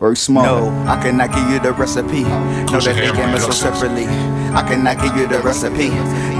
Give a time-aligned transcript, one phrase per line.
[0.00, 0.46] Work smart.
[0.46, 2.22] No, I cannot give you the recipe.
[2.22, 4.06] Know that they game it so separately.
[4.06, 5.90] I cannot give you the recipe.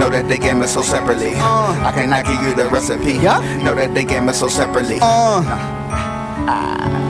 [0.00, 1.34] Know that they game it so separately.
[1.36, 1.76] Uh.
[1.84, 3.20] I cannot give you the recipe.
[3.20, 3.38] Yeah.
[3.62, 4.96] Know that they game it so separately.
[5.02, 5.44] Uh.
[5.44, 7.09] Ah.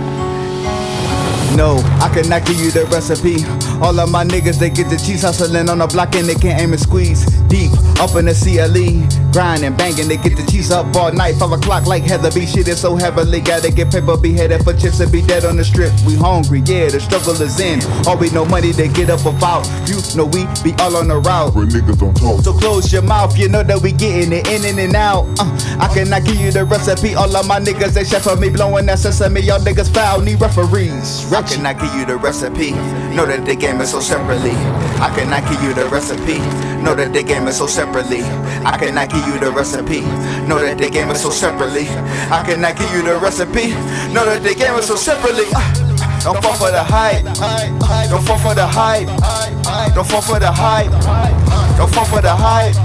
[1.56, 3.44] No, I cannot give you the recipe.
[3.82, 6.60] All of my niggas, they get the cheese hustling on the block and they can't
[6.60, 7.24] aim and squeeze.
[7.48, 11.36] Deep up in the CLE, grinding, banging, they get the cheese up all night.
[11.36, 12.46] Five o'clock like Heather B.
[12.46, 13.40] Shit is so heavily.
[13.40, 15.92] Gotta get paper, be headed for chips and be dead on the strip.
[16.06, 17.82] We hungry, yeah, the struggle is in.
[18.06, 19.66] All we know money to get up about.
[19.88, 21.54] You know we be all on the route.
[21.54, 22.44] But niggas don't talk.
[22.44, 25.26] So close your mouth, you know that we getting it in and out.
[25.38, 27.14] Uh, I cannot give you the recipe.
[27.14, 29.40] All of my niggas, they chef for me, blowing that sesame.
[29.40, 31.24] Y'all niggas foul, need referees.
[31.40, 32.72] I cannot give you the recipe.
[33.16, 34.50] Know that they game it so separately.
[35.00, 36.36] I cannot give you the recipe.
[36.84, 38.20] Know that they game it so separately.
[38.20, 40.02] I cannot give you the recipe.
[40.46, 41.88] Know that they game it so separately.
[42.28, 43.70] I cannot give you the recipe.
[44.12, 45.46] Know that they game it so separately.
[45.56, 47.24] Ah, Don't fall for the hype.
[48.10, 49.08] Don't fall for the hype.
[49.94, 50.90] Don't fall for the hype.
[51.78, 52.76] Don't fall for the hype.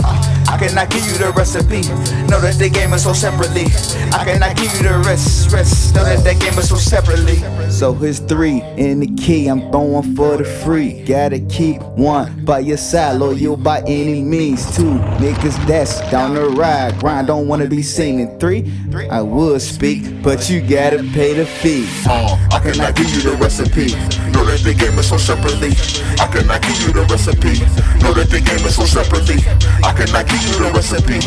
[0.48, 1.82] I cannot give you the recipe.
[2.30, 3.66] Know that they game it so separately.
[4.14, 5.52] I cannot give you the rest.
[5.52, 5.96] Rest.
[5.96, 7.38] Know that they game it so separately.
[7.70, 11.04] So here's three in the key, I'm throwing for the free.
[11.04, 14.76] Gotta keep one by your side, loyal by any means.
[14.76, 18.20] Two niggas that's down the ride, grind, don't wanna be seen.
[18.20, 18.72] And three,
[19.10, 21.88] I would speak, but you gotta pay the fee.
[22.08, 23.88] Uh, I cannot give you the recipe.
[24.32, 25.72] Know that they game it so separately.
[26.20, 27.60] I cannot give you the recipe.
[28.04, 29.44] Know that they game it so separately.
[29.84, 31.20] I cannot give you the recipe.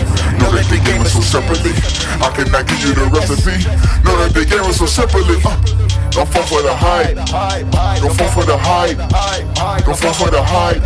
[0.43, 1.73] Know that they game it so separately.
[2.21, 3.57] I cannot give you the recipe.
[4.05, 5.39] Know that they game it so separately.
[5.45, 5.57] Uh,
[6.11, 7.17] don't fall for the hype.
[8.01, 8.99] Don't fall for the hype.
[9.85, 10.83] Don't fall for the hype.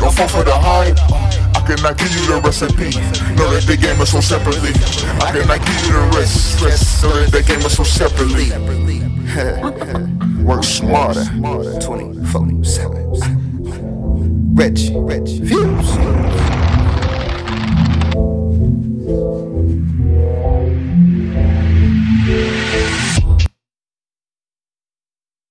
[0.00, 0.98] Don't fall for the hype.
[1.54, 2.90] I cannot give you the recipe.
[3.36, 4.72] Know that they game it so separately.
[5.22, 6.60] I cannot give you the rest.
[7.02, 8.50] Know that they game it so separately.
[10.44, 11.24] Work smarter.
[11.80, 13.50] 24 7.
[14.54, 16.09] Rich, rich, phew.